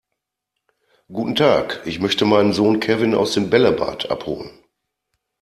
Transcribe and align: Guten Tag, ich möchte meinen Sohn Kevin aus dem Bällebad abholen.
Guten 1.09 1.35
Tag, 1.35 1.81
ich 1.85 1.99
möchte 1.99 2.25
meinen 2.25 2.53
Sohn 2.53 2.79
Kevin 2.79 3.13
aus 3.13 3.33
dem 3.35 3.51
Bällebad 3.51 4.09
abholen. 4.09 4.49